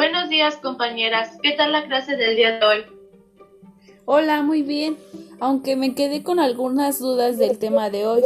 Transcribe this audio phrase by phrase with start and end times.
[0.00, 1.36] Buenos días, compañeras.
[1.42, 2.84] ¿Qué tal la clase del día de hoy?
[4.06, 4.96] Hola, muy bien,
[5.40, 8.22] aunque me quedé con algunas dudas del tema de hoy.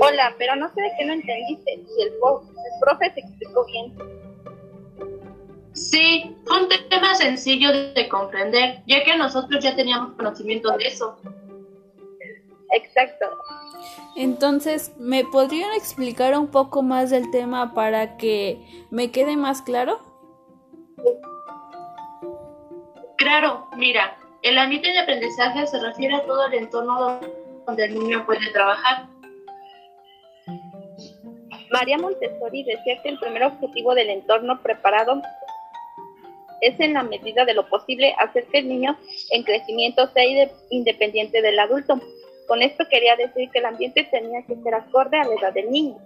[0.00, 1.84] Hola, pero no sé de qué no entendiste.
[1.88, 3.92] Si el, el profe se explicó bien.
[5.72, 11.18] Sí, fue un tema sencillo de comprender, ya que nosotros ya teníamos conocimiento de eso.
[12.72, 13.26] Exacto.
[14.16, 20.00] Entonces, ¿me podrían explicar un poco más del tema para que me quede más claro?
[23.16, 27.20] Claro, mira, el ambiente de aprendizaje se refiere a todo el entorno
[27.66, 29.06] donde el niño puede trabajar.
[31.70, 35.22] María Montessori decía que el primer objetivo del entorno preparado
[36.60, 38.98] es en la medida de lo posible hacer que el niño
[39.30, 40.24] en crecimiento sea
[40.70, 42.00] independiente del adulto.
[42.50, 45.70] Con esto quería decir que el ambiente tenía que ser acorde a la edad del
[45.70, 45.98] niño.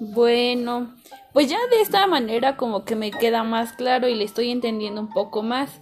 [0.00, 0.92] Bueno,
[1.32, 5.00] pues ya de esta manera como que me queda más claro y le estoy entendiendo
[5.00, 5.80] un poco más.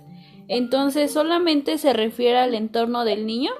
[0.49, 3.53] Entonces, ¿solamente se refiere al entorno del niño?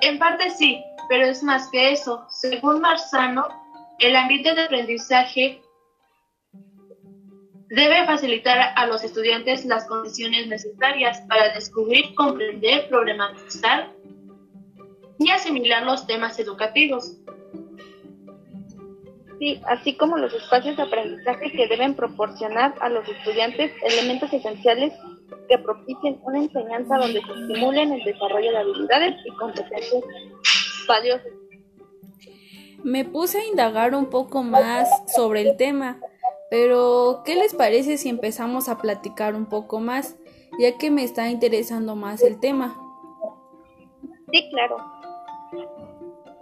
[0.00, 2.26] En parte sí, pero es más que eso.
[2.28, 3.46] Según Marzano,
[4.00, 5.62] el ambiente de aprendizaje
[7.68, 13.92] Debe facilitar a los estudiantes las condiciones necesarias para descubrir, comprender, problematizar
[15.18, 17.18] y asimilar los temas educativos.
[19.38, 24.92] Sí, así como los espacios de aprendizaje que deben proporcionar a los estudiantes elementos esenciales
[25.48, 30.02] que propicien una enseñanza donde se estimulen el desarrollo de habilidades y competencias
[30.88, 31.32] valiosas.
[32.82, 36.00] Me puse a indagar un poco más sobre el tema
[36.50, 40.16] pero, ¿qué les parece si empezamos a platicar un poco más,
[40.58, 42.78] ya que me está interesando más el tema?
[44.32, 44.76] Sí, claro.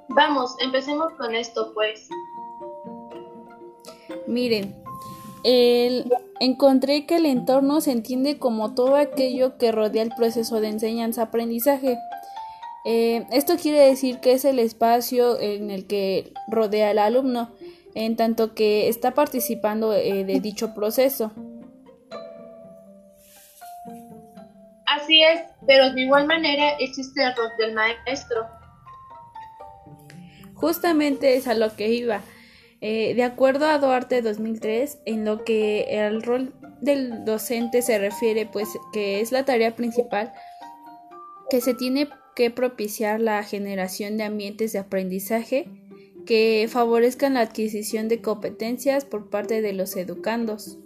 [0.08, 2.08] Vamos, empecemos con esto, pues.
[4.26, 4.74] Miren,
[5.42, 6.10] el,
[6.40, 11.98] encontré que el entorno se entiende como todo aquello que rodea el proceso de enseñanza-aprendizaje.
[12.86, 17.50] Eh, esto quiere decir que es el espacio en el que rodea al alumno,
[17.94, 21.32] en tanto que está participando eh, de dicho proceso.
[24.86, 28.46] Así es, pero de igual manera existe el rol del maestro.
[30.54, 32.20] Justamente es a lo que iba.
[32.80, 38.46] Eh, de acuerdo a Duarte 2003, en lo que el rol del docente se refiere,
[38.46, 40.32] pues que es la tarea principal
[41.50, 45.68] que se tiene que propiciar la generación de ambientes de aprendizaje
[46.26, 50.78] que favorezcan la adquisición de competencias por parte de los educandos.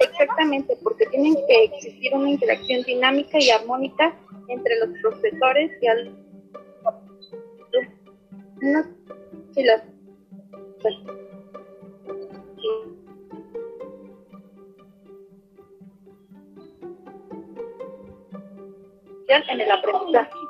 [0.00, 4.16] Exactamente, porque tienen que existir una interacción dinámica y armónica
[4.48, 6.20] entre los profesores y alumnos
[19.48, 20.49] en el aprendizaje.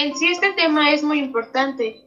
[0.00, 2.02] En sí este tema es muy importante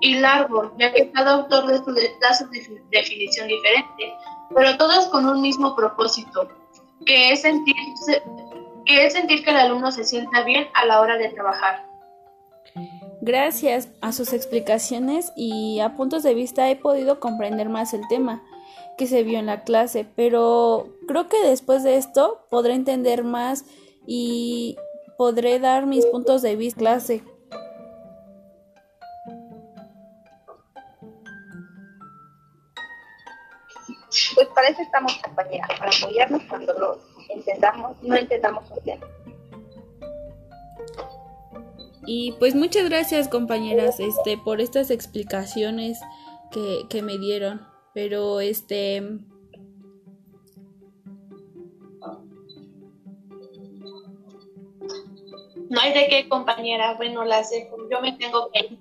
[0.00, 2.46] y largo, ya que cada autor da su
[2.90, 4.14] definición diferente,
[4.54, 6.48] pero todos con un mismo propósito,
[7.06, 8.22] que es, sentirse,
[8.84, 11.86] que es sentir que el alumno se sienta bien a la hora de trabajar.
[13.22, 18.42] Gracias a sus explicaciones y a puntos de vista he podido comprender más el tema
[18.98, 23.64] que se vio en la clase, pero creo que después de esto podré entender más
[24.06, 24.76] y
[25.20, 27.22] podré dar mis puntos de vista clase.
[34.34, 36.98] Pues para eso estamos compañeras, para apoyarnos cuando lo
[37.28, 39.06] entendamos, no entendamos un tema.
[42.06, 46.00] Y pues muchas gracias compañeras este por estas explicaciones
[46.50, 47.60] que, que me dieron.
[47.92, 49.02] Pero este
[55.70, 56.94] No hay de qué, compañera.
[56.94, 58.78] Bueno, la sé, yo me tengo que ir.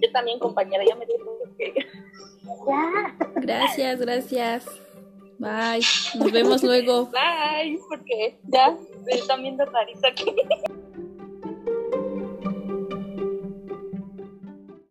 [0.00, 1.86] Yo también, compañera, ya me tengo que ir.
[3.36, 4.66] Gracias, gracias.
[5.38, 5.80] Bye.
[6.14, 7.06] Nos vemos luego.
[7.06, 8.76] Bye, porque ya
[9.06, 10.34] me están viendo rarito aquí.